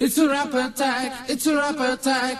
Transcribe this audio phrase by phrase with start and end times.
[0.00, 1.28] It's a rap attack.
[1.28, 2.38] It's a rap attack.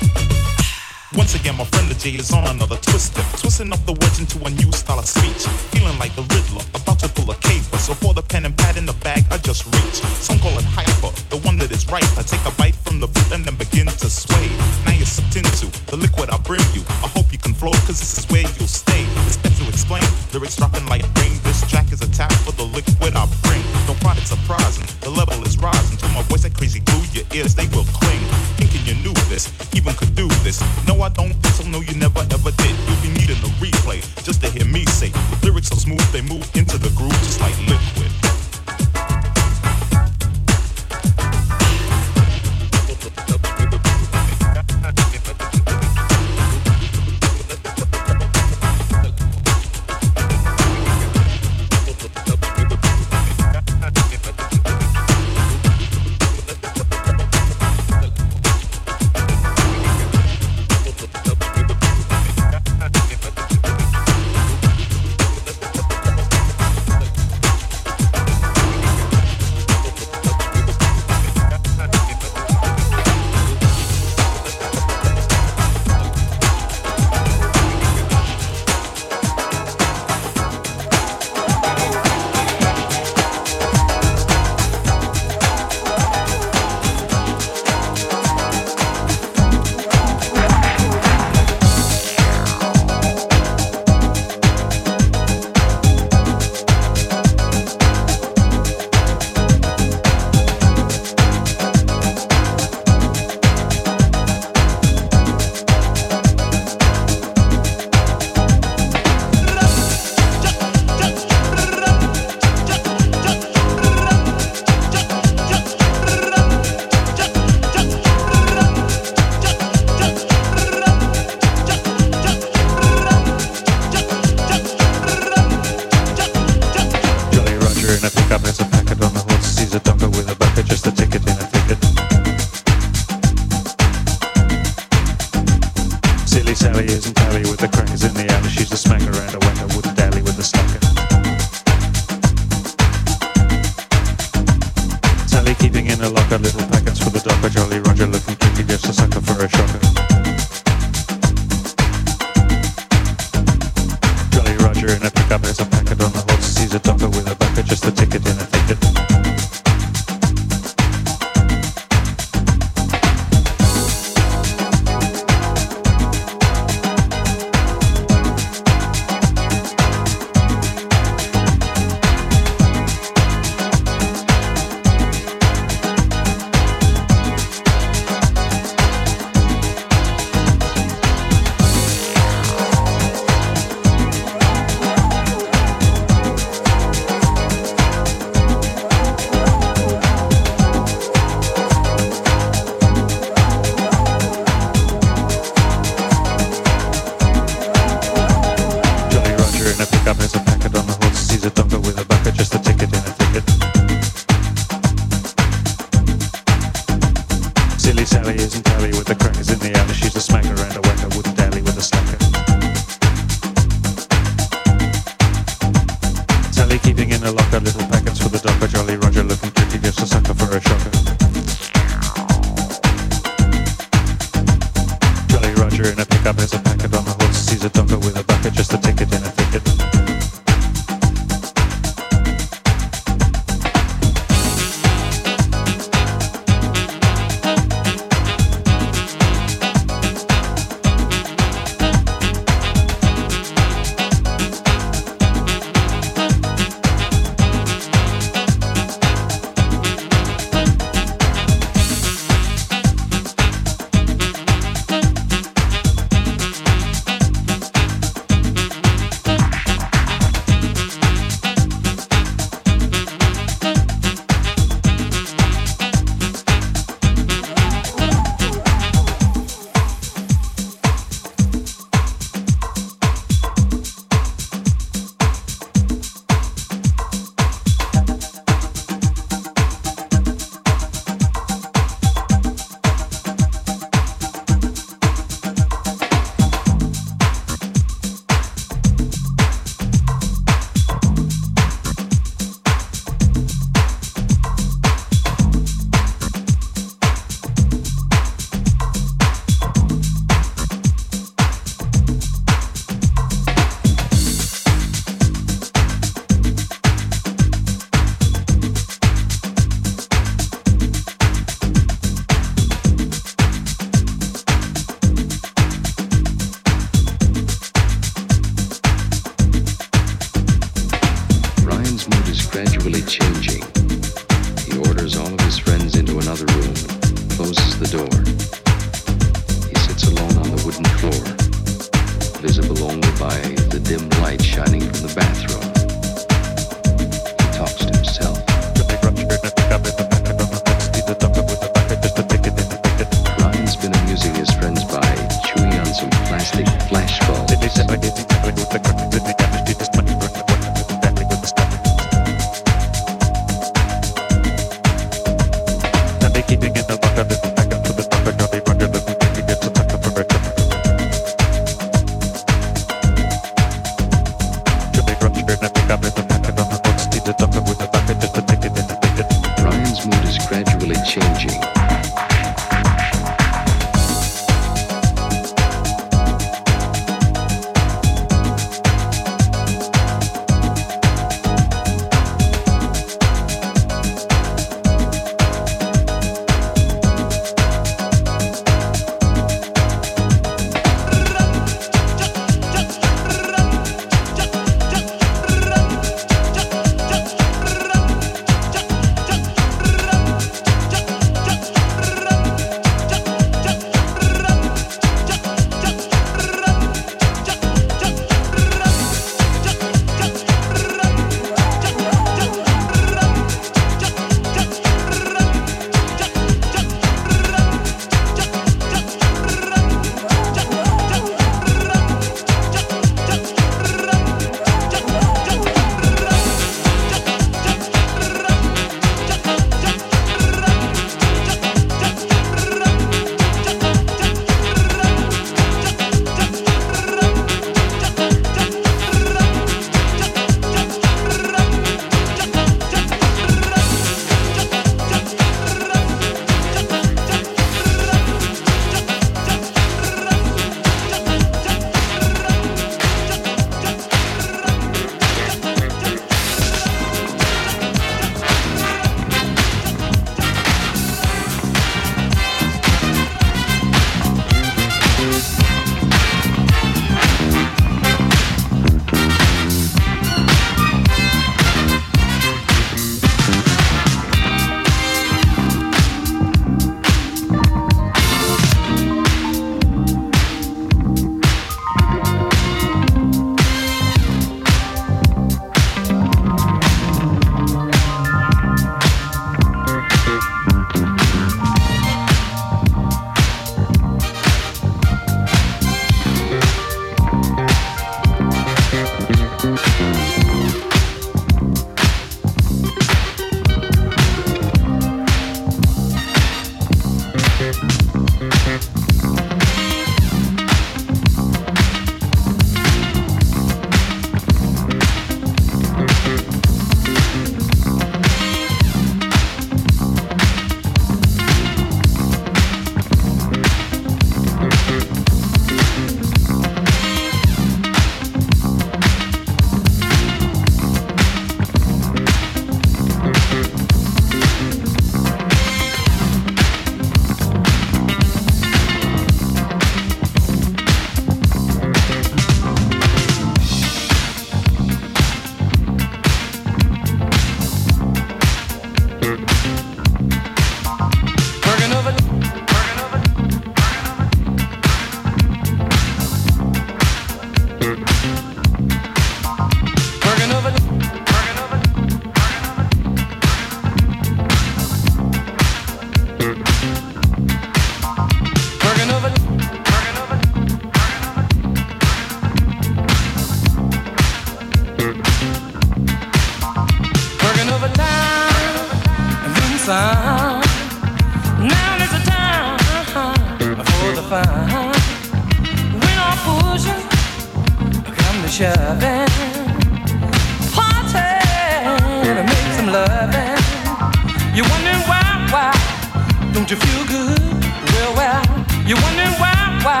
[596.64, 597.64] Don't you feel good?
[597.92, 598.42] Well, well,
[598.88, 599.52] you're wondering why,
[599.84, 600.00] why.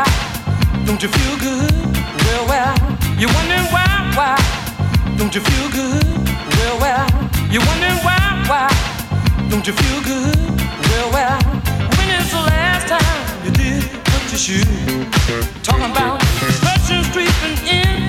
[0.86, 1.70] Don't you feel good?
[2.24, 2.74] Well, well,
[3.20, 3.84] you're wondering why,
[4.16, 4.40] why.
[5.18, 6.08] Don't you feel good?
[6.56, 7.04] Well, well,
[7.52, 8.16] you're wondering why,
[8.48, 8.72] why.
[9.50, 10.40] Don't you feel good?
[10.88, 11.36] Well, well,
[12.00, 15.12] when is the last time you did what you should?
[15.62, 16.24] Talking about
[16.64, 18.08] questions creeping in,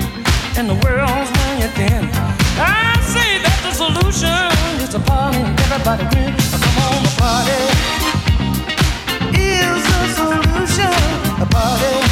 [0.56, 2.08] and the world's weighing thin.
[2.56, 4.48] I say that the solution
[4.80, 7.95] is to party, everybody drink, come on, party
[10.08, 10.92] solution
[11.40, 12.04] about it.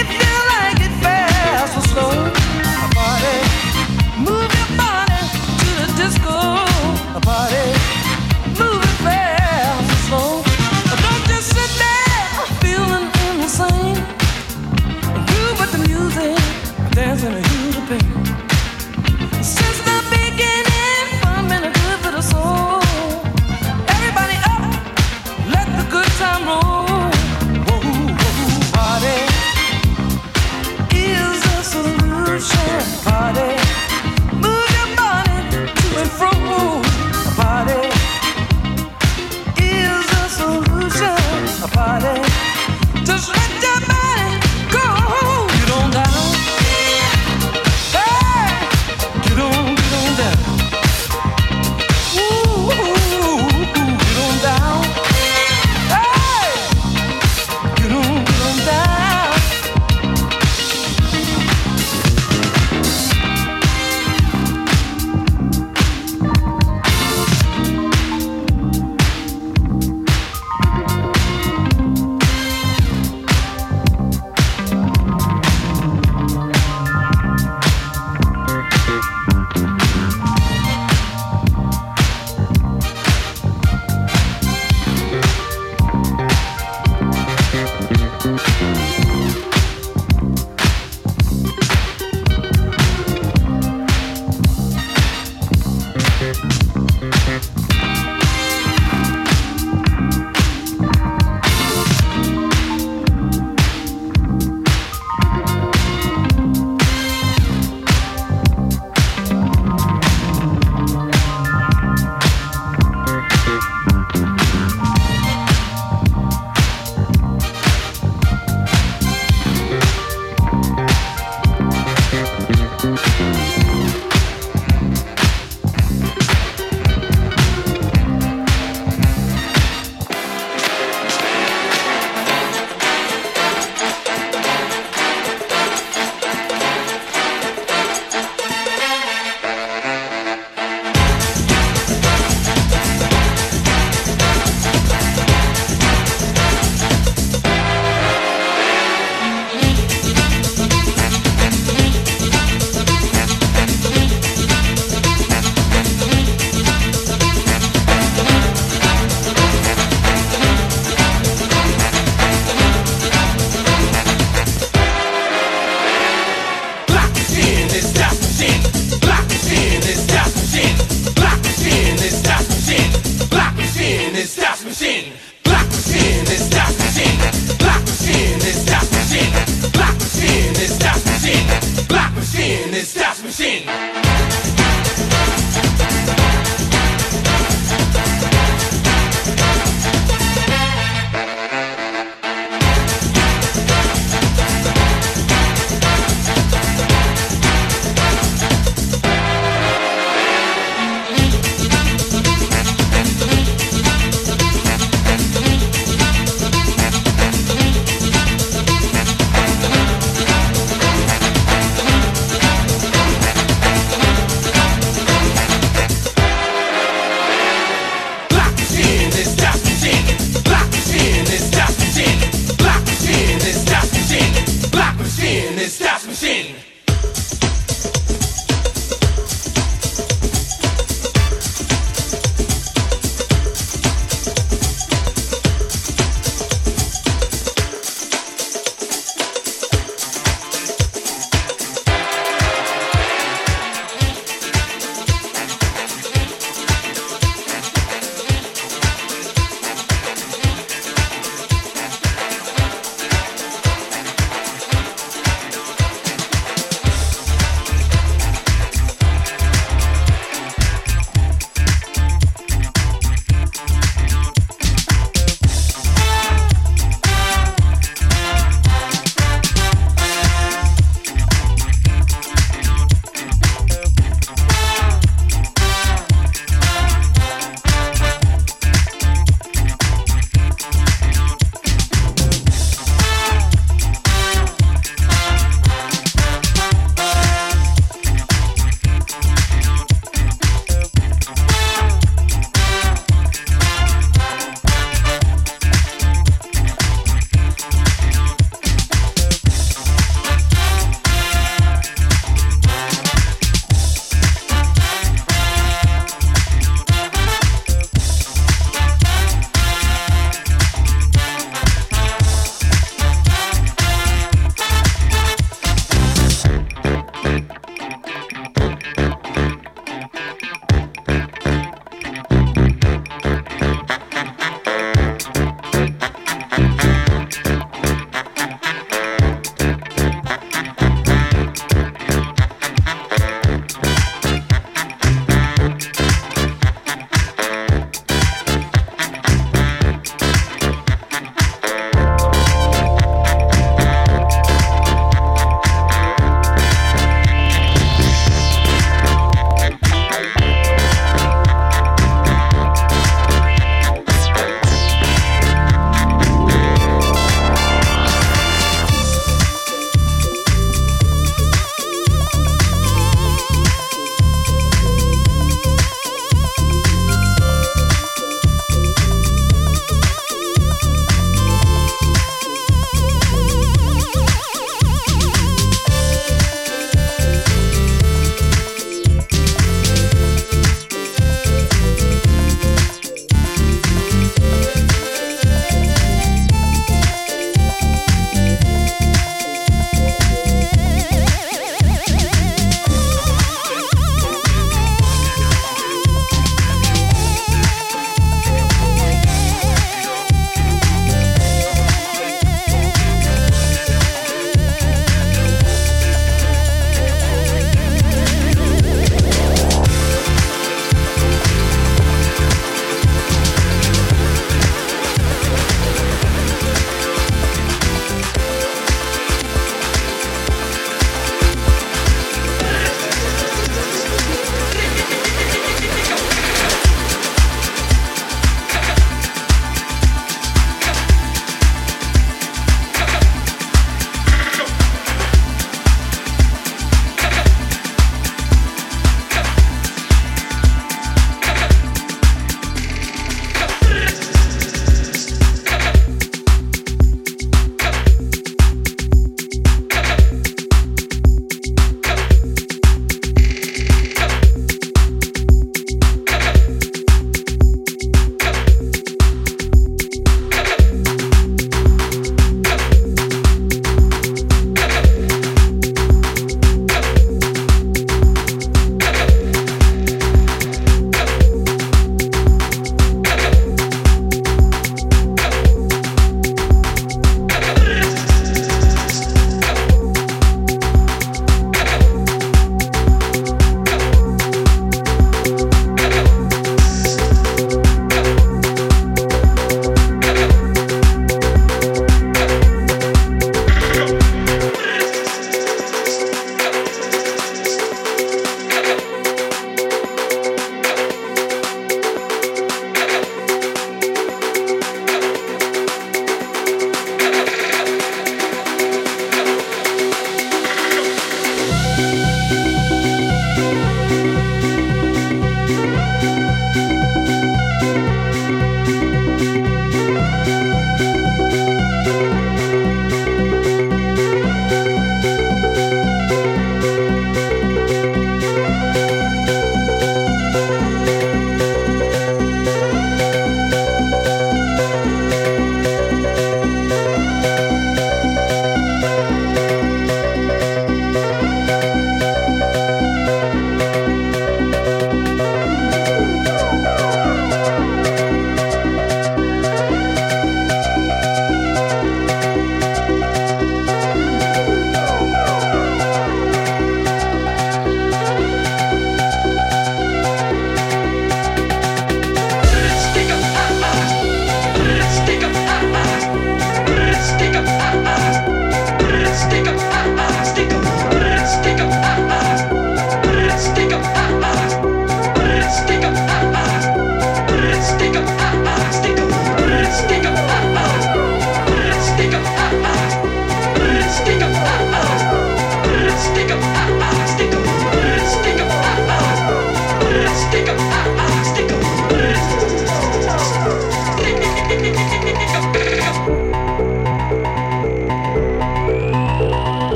[0.00, 2.43] If you like it fast or slow.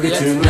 [0.00, 0.49] Boogie tonight.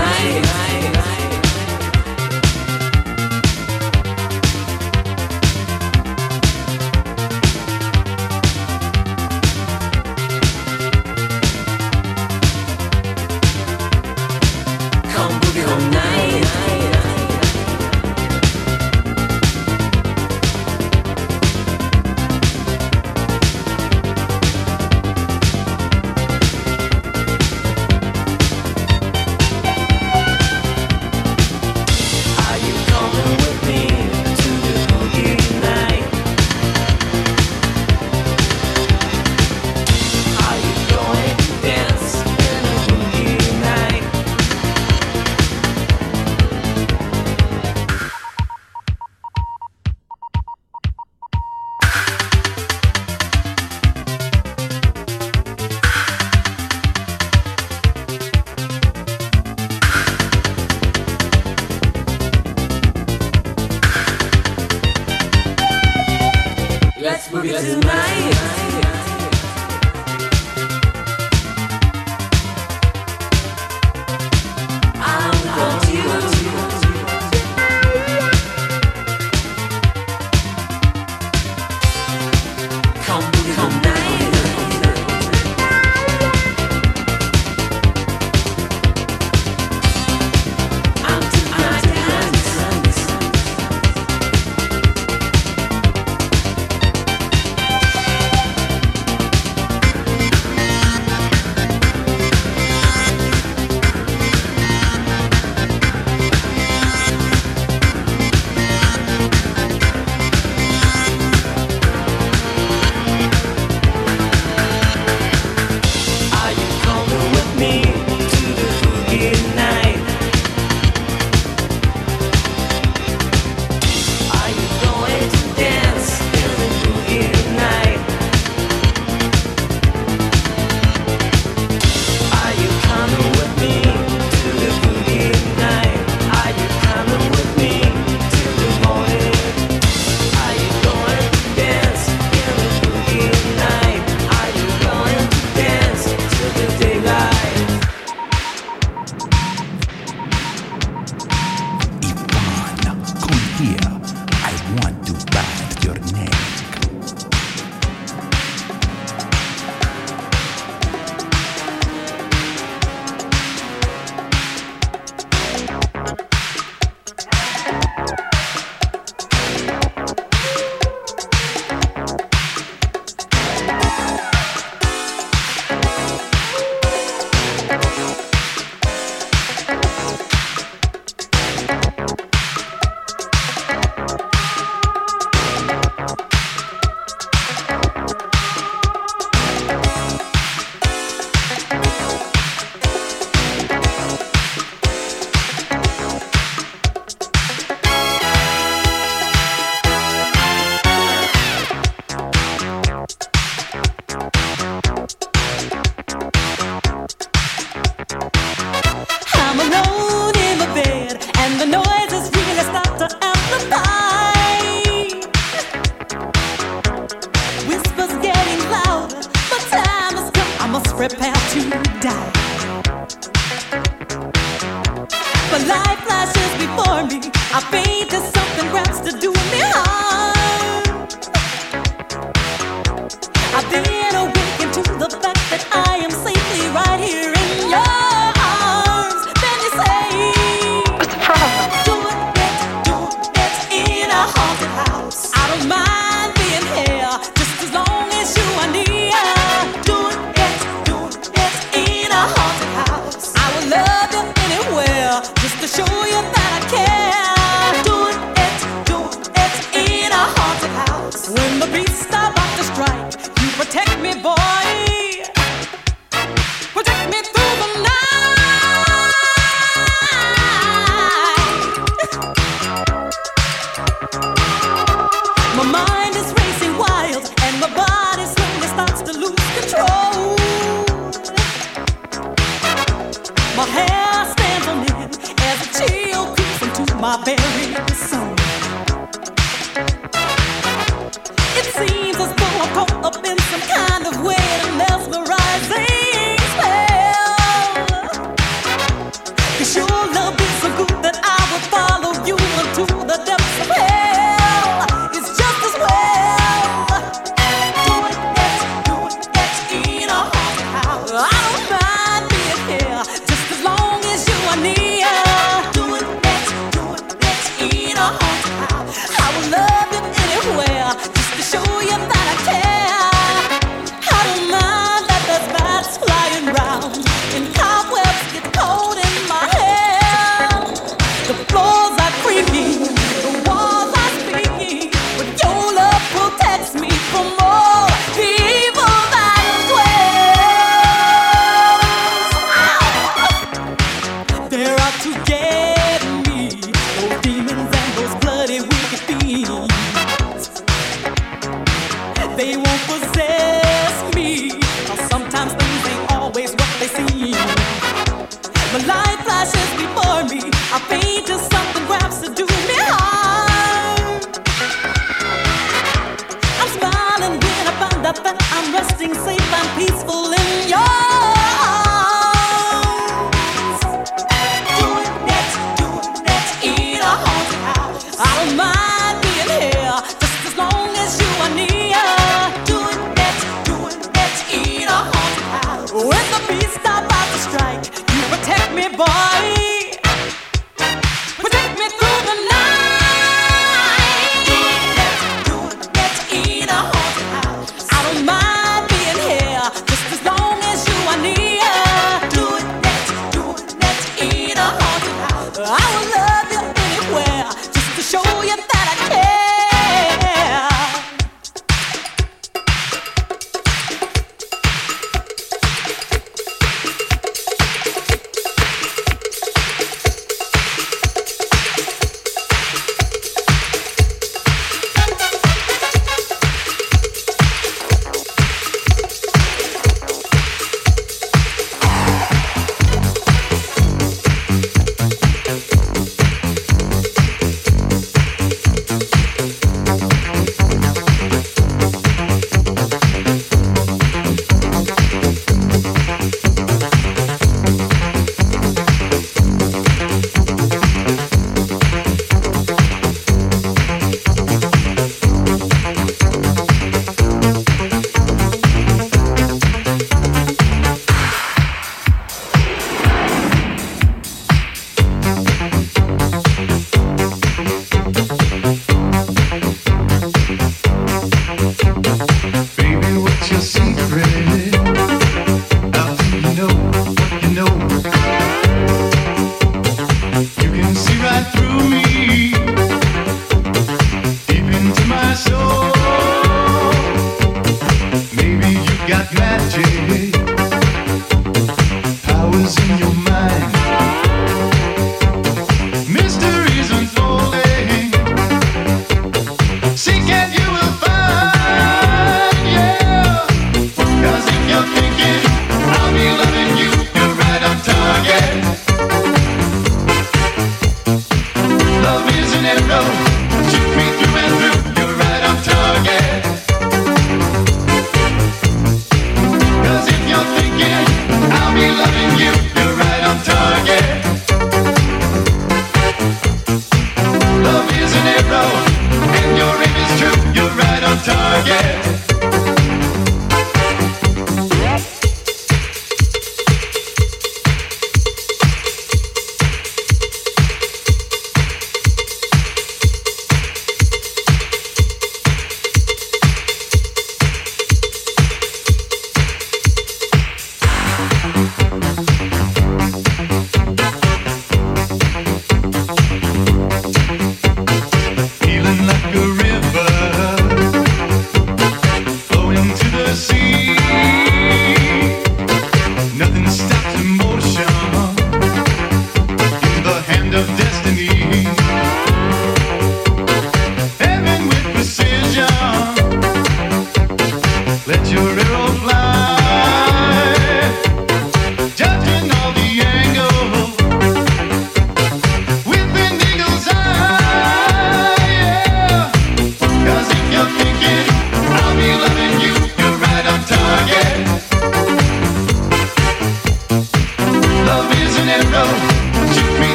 [570.53, 571.30] Off that!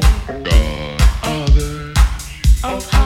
[0.00, 1.94] God, Father
[2.64, 3.03] of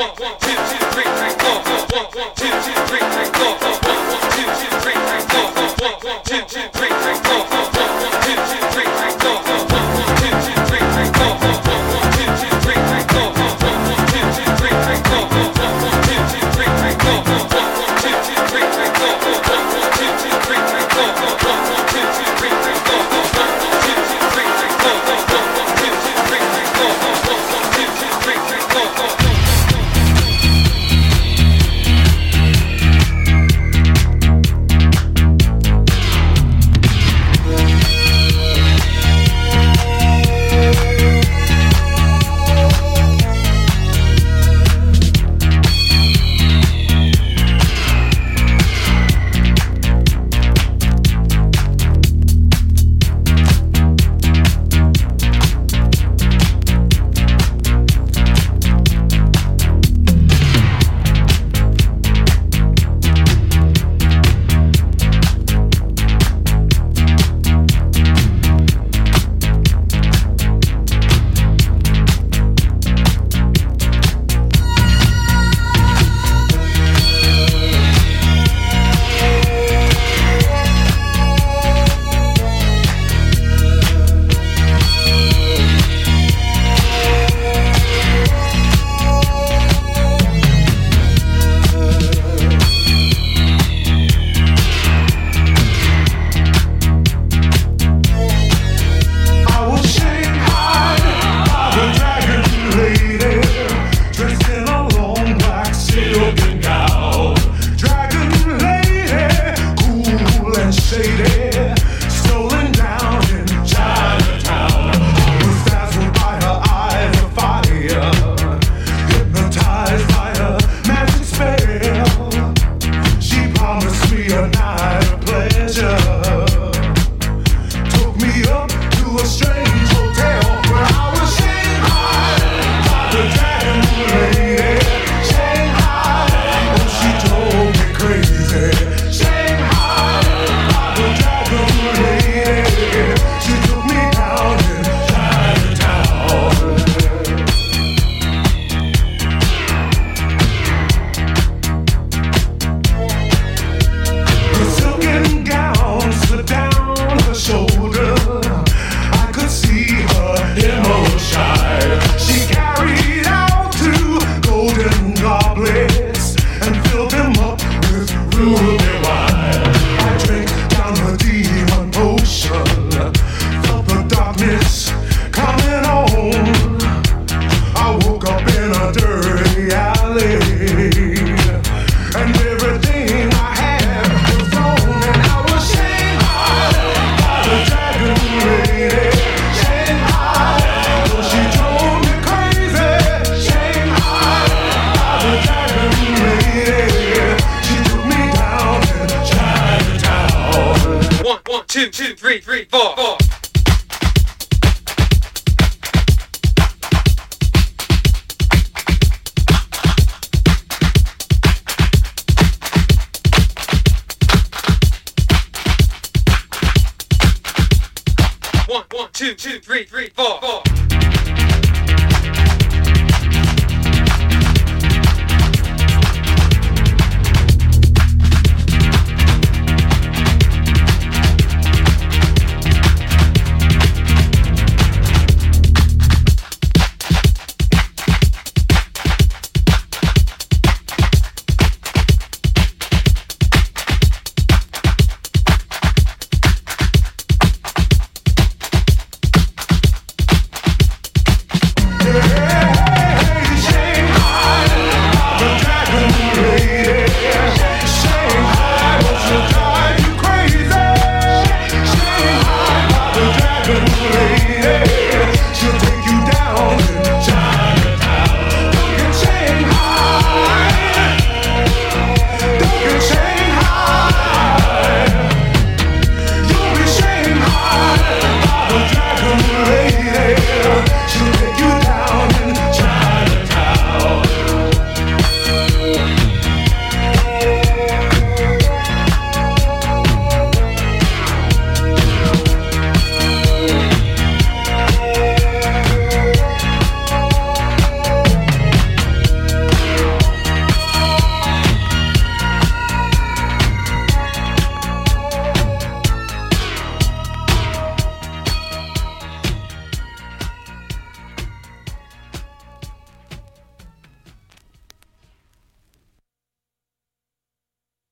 [0.00, 0.56] one, two,
[0.92, 1.60] three, three, four,
[1.92, 2.48] one, two,
[2.88, 3.69] three, three, four.